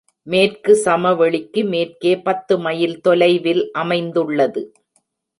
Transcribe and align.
மேற்கு 0.27 0.73
சமவெளிக்கு 0.85 1.61
மேற்கே 1.63 2.13
பத்து 2.17 2.53
மைல் 2.57 2.95
தொலைவில் 3.01 3.61
அமைந்துள்ளது. 3.73 4.63